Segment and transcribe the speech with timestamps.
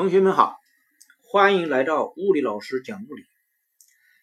[0.00, 0.58] 同学们好，
[1.18, 3.22] 欢迎来到物理老师讲物理。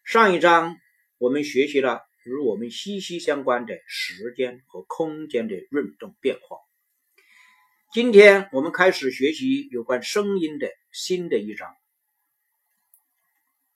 [0.04, 0.76] 上一章
[1.20, 6.58] 我们学习了与我们息息相关的时间和空间的运动变化。
[7.94, 11.72] 今天我们开始学习有关声音的新的一章。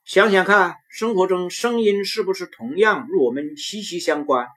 [0.04, 4.48] 想想看，生活中声音是不是同样与我们息息相关？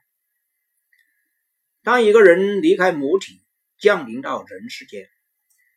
[1.83, 3.39] 当一个人离开母体，
[3.77, 5.07] 降临到人世间。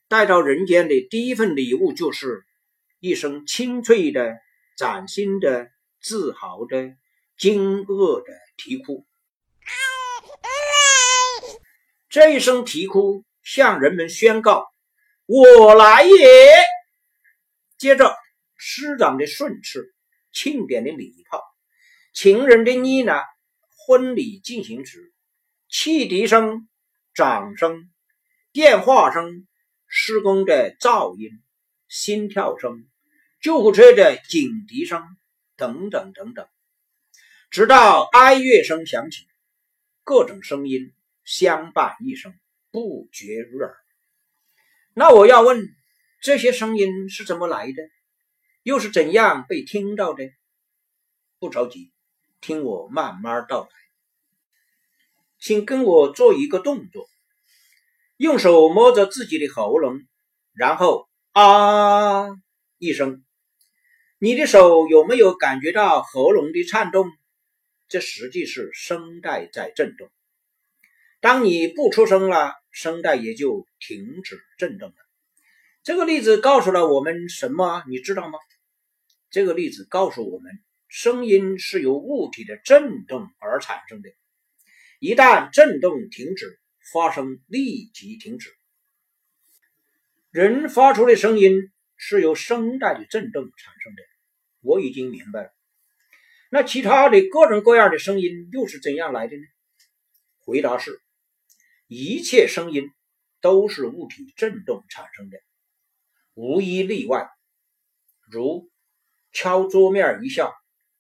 [0.09, 2.47] 带到人间的第一份礼物，就是
[2.99, 4.39] 一声清脆的、
[4.75, 6.97] 崭新的、自豪的、
[7.37, 9.07] 惊愕的啼哭。
[12.09, 14.67] 这一声啼哭向人们宣告
[15.29, 16.27] ：“我来也！”
[17.77, 18.17] 接着，
[18.57, 19.95] 师长的训斥、
[20.33, 21.43] 庆典的礼炮、
[22.15, 23.25] 情人的呢喃、
[23.87, 25.13] 婚礼进行时，
[25.69, 26.67] 汽笛声、
[27.13, 27.91] 掌声、
[28.53, 29.47] 电话声。
[29.89, 31.31] 施工的噪音、
[31.89, 32.87] 心跳声、
[33.41, 35.03] 救护车的警笛声
[35.57, 36.47] 等等等等，
[37.51, 39.27] 直到哀乐声响起，
[40.05, 40.93] 各种声音
[41.25, 42.39] 相伴一生，
[42.71, 43.77] 不绝于耳。
[44.93, 45.67] 那我要问，
[46.21, 47.83] 这些声音是怎么来的？
[48.63, 50.31] 又是怎样被听到的？
[51.39, 51.93] 不着急，
[52.41, 53.71] 听我慢慢道来。
[55.39, 57.09] 请跟我做一个动作。
[58.19, 60.01] 用手摸着自己的喉咙，
[60.53, 62.27] 然后啊
[62.77, 63.25] 一声，
[64.19, 67.09] 你的手有没有感觉到喉咙的颤动？
[67.87, 70.11] 这实际是声带在震动。
[71.21, 74.97] 当你不出声了，声带也就停止震动了。
[75.85, 77.85] 这个例子告诉了我们什么？
[77.89, 78.41] 你知道吗？
[79.31, 80.59] 这个例子告诉我们，
[80.89, 84.11] 声音是由物体的振动而产生的，
[84.99, 86.59] 一旦振动停止。
[86.93, 88.51] 发声立即停止。
[90.31, 94.03] 人发出的声音是由声带的振动产生的，
[94.61, 95.51] 我已经明白了。
[96.51, 99.43] 那其他的各种各样的声音又是怎样来的呢？
[100.39, 101.01] 回答是：
[101.87, 102.91] 一切声音
[103.41, 105.39] 都是物体振动产生的，
[106.35, 107.29] 无一例外。
[108.31, 108.71] 如
[109.33, 110.53] 敲桌面一下，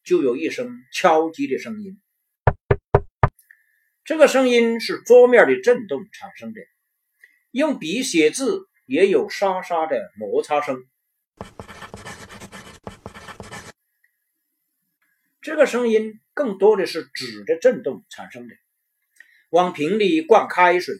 [0.04, 1.98] 就有一声敲击的声音。
[4.08, 6.62] 这个声音是桌面的震动产生的，
[7.50, 10.82] 用笔写字也有沙沙的摩擦声。
[15.42, 18.54] 这个声音更多的是纸的震动产生的，
[19.50, 20.94] 往瓶里灌开水。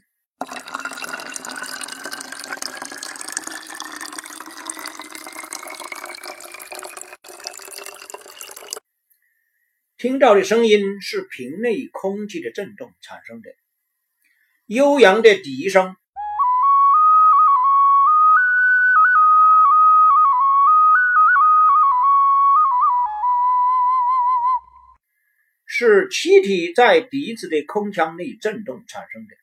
[9.98, 13.50] 听到的声音是瓶内空气的振动产生的，
[14.66, 15.96] 悠扬的笛声。
[25.66, 29.34] 是气体在笛子的空腔内振动产生的，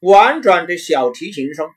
[0.00, 1.72] 婉转的小提琴声。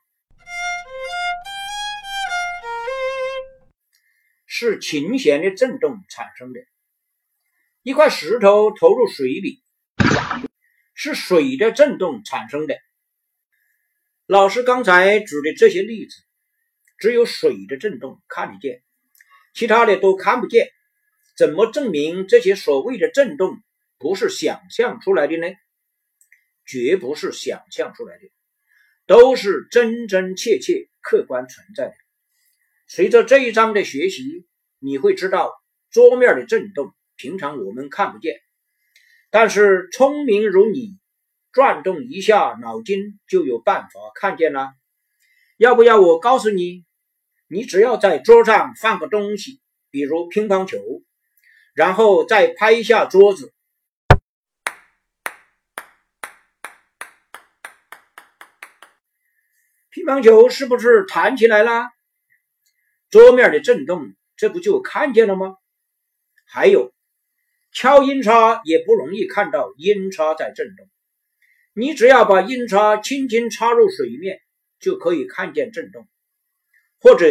[4.47, 6.59] 是琴弦的振动产生的。
[7.83, 9.61] 一块石头投入水里，
[10.93, 12.77] 是水的震动产生的。
[14.25, 16.15] 老师刚才举的这些例子，
[16.97, 18.81] 只有水的震动看得见，
[19.53, 20.69] 其他的都看不见。
[21.35, 23.61] 怎么证明这些所谓的震动
[23.97, 25.53] 不是想象出来的呢？
[26.65, 28.31] 绝不是想象出来的，
[29.07, 31.95] 都是真真切切、客观存在的。
[32.87, 34.47] 随着这一章的学习，
[34.79, 35.51] 你会知道
[35.91, 36.95] 桌面的震动。
[37.15, 38.41] 平常我们看不见，
[39.29, 40.97] 但是聪明如你，
[41.51, 44.73] 转动一下脑筋就有办法看见了。
[45.57, 46.83] 要不要我告诉你？
[47.47, 50.79] 你只要在桌上放个东西，比如乒乓球，
[51.75, 53.53] 然后再拍一下桌子，
[59.91, 61.91] 乒乓球是不是弹起来了？
[63.11, 65.57] 桌面的震动，这不就看见了吗？
[66.45, 66.91] 还有。
[67.73, 70.87] 敲音叉也不容易看到音叉在震动，
[71.73, 74.39] 你只要把音叉轻轻插入水面，
[74.79, 76.07] 就可以看见震动，
[76.99, 77.25] 或者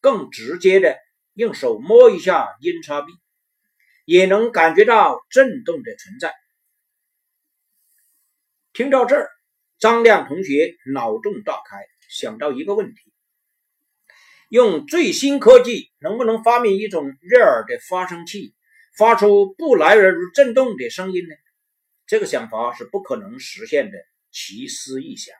[0.00, 0.96] 更直接的
[1.34, 3.12] 用手摸一下音叉壁，
[4.04, 6.32] 也能感觉到震动的存在。
[8.72, 9.28] 听到这儿，
[9.80, 13.12] 张亮同学脑洞大开，想到一个问题：
[14.48, 18.54] 用最新科技，能不能发明一种悦耳的发声器？
[19.00, 21.34] 发出不来而如震动的声音呢？
[22.06, 23.96] 这个想法是不可能实现的，
[24.30, 25.34] 奇思异想。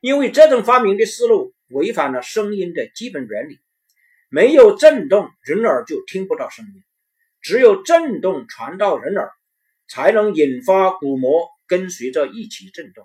[0.00, 3.58] 因为这种发明的思路违反了声音的基本原理。
[4.30, 6.80] 没有震动，人耳就听不到声音；
[7.42, 9.30] 只有震动传到人耳，
[9.86, 13.04] 才能引发鼓膜跟随着一起震动，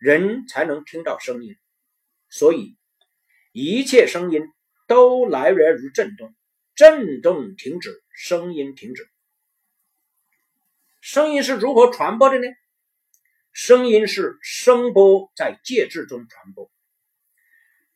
[0.00, 1.54] 人才能听到声音。
[2.28, 2.76] 所以，
[3.52, 4.42] 一切声音
[4.88, 6.34] 都来源于震动，
[6.80, 9.06] 震动停止，声音停止。
[11.02, 12.46] 声音是如何传播的呢？
[13.52, 16.70] 声音是声波在介质中传播。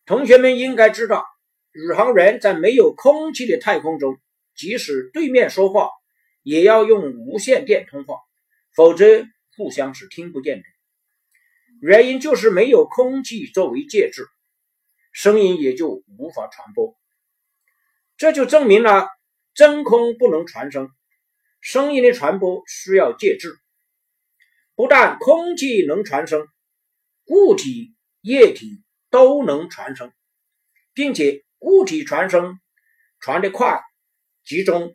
[0.05, 1.25] 同学们应该知道，
[1.73, 4.21] 宇航员在没有空气的太空中，
[4.55, 5.89] 即使对面说话，
[6.43, 8.19] 也要用无线电通话，
[8.77, 9.27] 否则
[9.57, 10.65] 互相是听不见的。
[11.81, 14.27] 原因就是没有空气作为介质，
[15.11, 16.95] 声音也就无法传播。
[18.17, 19.09] 这就证明了
[19.55, 20.89] 真空不能传声，
[21.61, 23.57] 声音的传播需要介质。
[24.77, 26.47] 不但空气能传声，
[27.25, 30.13] 固体、液体都能传声，
[30.93, 32.61] 并且固体传声
[33.21, 33.81] 传得快、
[34.45, 34.95] 集中，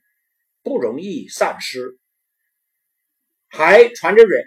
[0.63, 1.97] 不容易散失，
[3.47, 4.45] 还传得远。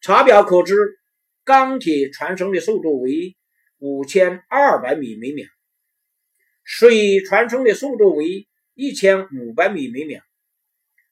[0.00, 0.74] 查表可知，
[1.44, 3.36] 钢铁传声的速度为
[3.78, 5.46] 五千二百米每秒，
[6.72, 10.22] 水传声的速度为一千五百米每秒，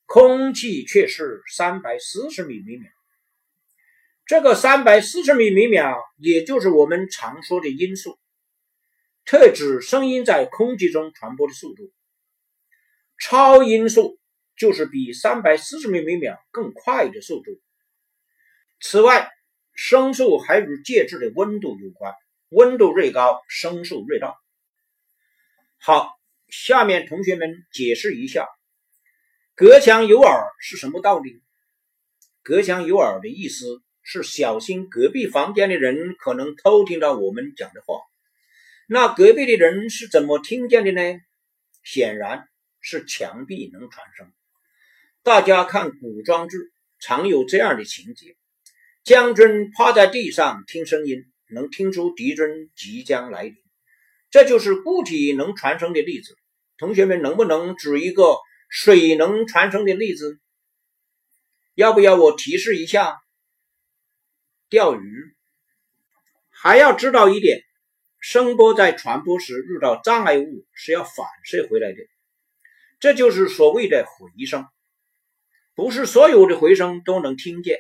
[0.06, 2.88] 空气却是三百四十米每秒。
[4.25, 8.20] 这个三百四十米每秒，也就是我们常说的音速，
[9.25, 11.90] 特指声音在空气中传播的速度。
[13.19, 14.20] 超音速
[14.56, 17.60] 就是比三百四十米每秒更快的速度。
[18.81, 19.28] 此外，
[19.75, 22.14] 声速还与介质的温度有关，
[22.49, 24.37] 温度越高，声速越大。
[25.78, 28.46] 好，下面同学们解释一下
[29.56, 31.40] “隔墙有耳”是什么道理
[32.44, 33.82] ？“隔墙有耳”的意思。
[34.10, 38.00] 是小心隔壁房间的人可能偷听到我们讲的话。
[38.86, 41.20] 那隔壁的人是怎么听见的呢？
[41.84, 42.48] 显然
[42.81, 44.32] 是墙壁能传声。
[45.22, 46.56] 大家看古装剧，
[46.98, 48.34] 常有这样的情节：
[49.04, 53.56] 将军趴在地上听声音，能听出敌军即将来临。
[54.30, 56.36] 这就是固体能传声的例子。
[56.76, 58.36] 同学们能不能举一个
[58.69, 60.38] 水能传声的例子？
[61.75, 63.16] 要不要我提示一下？
[64.69, 65.34] 钓鱼
[66.50, 67.62] 还要知道一点，
[68.20, 71.98] 声波在传播时遇到障碍物是要反射回来的，
[73.00, 74.66] 这就是所谓的回声。
[75.74, 77.78] 不是所有的回声都能听见，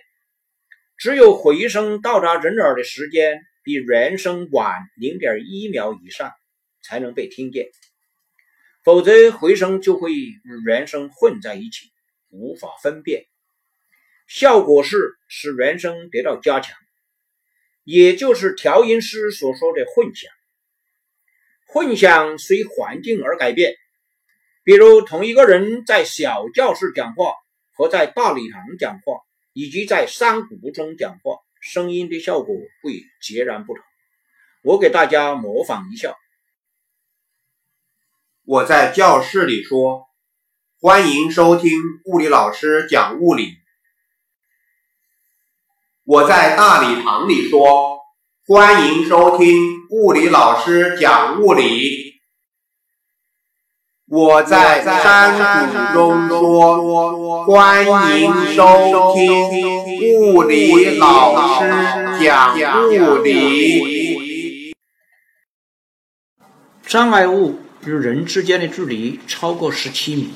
[0.96, 6.32] 只有回声到达人耳的时间比原声晚零点一秒以上
[6.82, 7.68] 才能被听见，
[8.82, 11.90] 否则回声就会与原声混在一起，
[12.30, 13.26] 无法分辨。
[14.26, 16.74] 效果是使原声得到加强，
[17.84, 20.30] 也就是调音师所说的混响。
[21.66, 23.74] 混响随环境而改变，
[24.64, 27.34] 比如同一个人在小教室讲话
[27.74, 29.20] 和在大礼堂讲话，
[29.52, 33.82] 以及在山谷中讲话，声音的效果会截然不同。
[34.62, 36.14] 我给大家模仿一下：
[38.44, 40.06] 我在教室里说
[40.80, 41.70] ：“欢迎收听
[42.06, 43.56] 物理老师讲物理。”
[46.04, 47.98] 我在大礼堂里说
[48.46, 49.54] ：“欢迎收听
[49.90, 52.07] 物理老师讲物理。”
[54.10, 57.84] 我在山谷中说：“欢
[58.18, 62.56] 迎收听物理老师讲
[62.88, 64.72] 物理。”
[66.86, 70.30] 障碍物与人之间的距离超过十七米，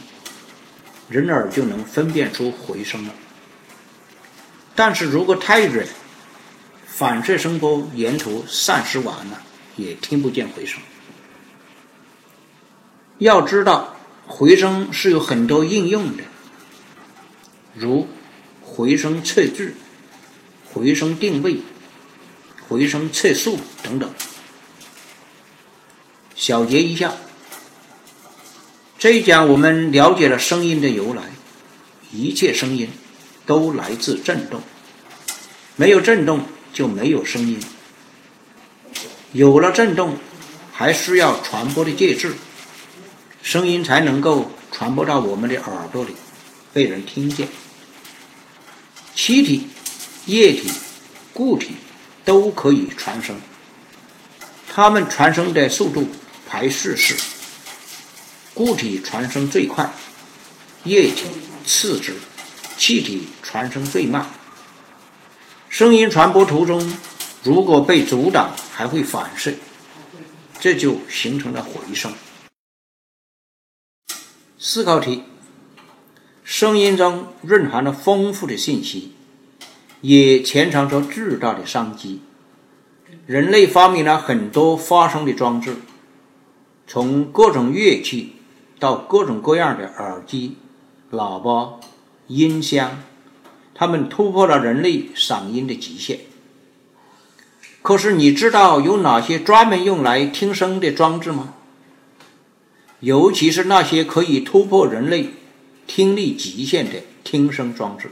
[1.09, 3.15] 人耳就能分辨出回声了。
[4.75, 5.89] 但是如果太远，
[6.85, 9.41] 反射声波沿途散失完了，
[9.77, 10.79] 也听不见回声。
[13.19, 16.25] 要知道，回声是有很多应用的，
[17.75, 18.09] 如
[18.63, 19.75] 回声测距、
[20.73, 21.61] 回声定位、
[22.69, 24.11] 回声测速等等。
[26.35, 27.13] 小结一下，
[28.99, 31.23] 这一讲我们了解了声音的由来，
[32.13, 32.89] 一切声音。
[33.45, 34.63] 都来自振动，
[35.75, 36.43] 没有振动
[36.73, 37.59] 就没有声音，
[39.33, 40.17] 有了振动，
[40.73, 42.35] 还需要传播的介质，
[43.43, 46.15] 声音才能够传播到我们的耳朵里，
[46.73, 47.49] 被人听见。
[49.15, 49.67] 气体、
[50.27, 50.71] 液体、
[51.33, 51.73] 固体
[52.25, 53.37] 都可以传声，
[54.73, 56.09] 它们传声的速度
[56.49, 57.17] 排序是：
[58.55, 59.93] 固体传声最快，
[60.85, 61.25] 液体
[61.67, 62.15] 次之。
[62.79, 64.27] 气体传声最慢，
[65.69, 66.97] 声音传播途中
[67.45, 69.53] 如果被阻挡，还会反射，
[70.59, 72.13] 这就形成了回声。
[74.65, 75.25] 思考题：
[76.45, 79.13] 声音中蕴含了丰富的信息，
[80.03, 82.21] 也潜藏着巨大的商机。
[83.27, 85.79] 人类发明了很多发声的装置，
[86.87, 88.37] 从各种乐器
[88.79, 90.57] 到各种各样的耳机、
[91.11, 91.81] 喇叭、
[92.29, 93.03] 音箱，
[93.75, 96.21] 它们突破了人类嗓音的极限。
[97.83, 101.55] 可是，你知道有哪些专门用来听声的装置吗？
[103.03, 105.31] 尤其是那些可以突破人类
[105.89, 108.11] 听力极限的听声装置。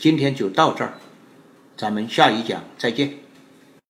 [0.00, 0.98] 今天就到这儿。
[1.76, 3.23] 咱们下一讲再见。